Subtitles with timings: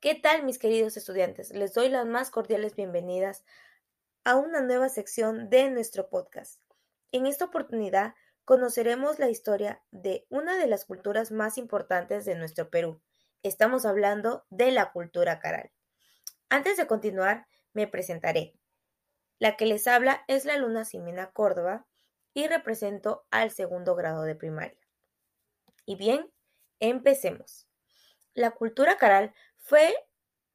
[0.00, 1.50] ¿Qué tal mis queridos estudiantes?
[1.50, 3.44] Les doy las más cordiales bienvenidas
[4.22, 6.60] a una nueva sección de nuestro podcast.
[7.10, 8.14] En esta oportunidad
[8.44, 13.02] conoceremos la historia de una de las culturas más importantes de nuestro Perú.
[13.42, 15.72] Estamos hablando de la cultura caral.
[16.48, 18.54] Antes de continuar, me presentaré.
[19.40, 21.88] La que les habla es la alumna Simena Córdoba
[22.34, 24.78] y represento al segundo grado de primaria.
[25.86, 26.30] Y bien,
[26.78, 27.67] empecemos.
[28.38, 29.92] La cultura caral fue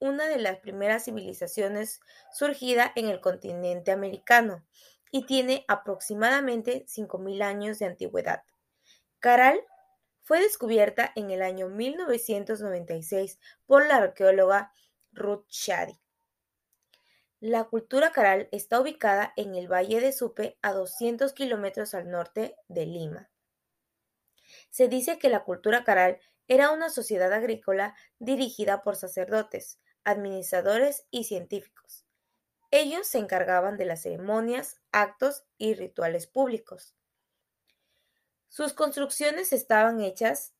[0.00, 4.62] una de las primeras civilizaciones surgida en el continente americano
[5.10, 8.42] y tiene aproximadamente 5.000 años de antigüedad.
[9.18, 9.58] Caral
[10.20, 14.74] fue descubierta en el año 1996 por la arqueóloga
[15.12, 15.98] Ruth Shady.
[17.40, 22.56] La cultura caral está ubicada en el Valle de Supe, a 200 kilómetros al norte
[22.68, 23.30] de Lima.
[24.68, 31.22] Se dice que la cultura caral era una sociedad agrícola dirigida por sacerdotes, administradores y
[31.22, 32.04] científicos.
[32.72, 36.96] Ellos se encargaban de las ceremonias, actos y rituales públicos.
[38.48, 40.52] Sus construcciones estaban hechas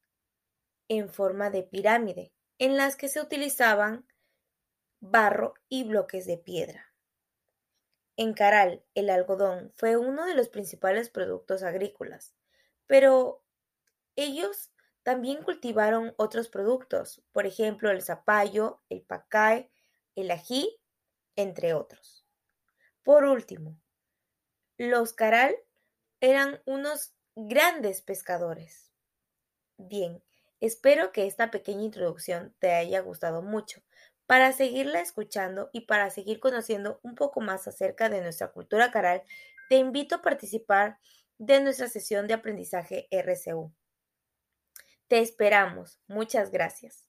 [0.86, 4.06] en forma de pirámide, en las que se utilizaban
[5.00, 6.94] barro y bloques de piedra.
[8.16, 12.36] En Caral, el algodón fue uno de los principales productos agrícolas,
[12.86, 13.42] pero
[14.14, 14.70] ellos
[15.02, 19.70] también cultivaron otros productos, por ejemplo el zapallo, el pacay,
[20.14, 20.80] el ají,
[21.36, 22.26] entre otros.
[23.02, 23.78] Por último,
[24.76, 25.56] los caral
[26.20, 28.92] eran unos grandes pescadores.
[29.78, 30.22] Bien,
[30.60, 33.82] espero que esta pequeña introducción te haya gustado mucho.
[34.26, 39.22] Para seguirla escuchando y para seguir conociendo un poco más acerca de nuestra cultura caral,
[39.68, 40.98] te invito a participar
[41.38, 43.72] de nuestra sesión de aprendizaje RCU.
[45.10, 45.98] Te esperamos.
[46.06, 47.08] Muchas gracias.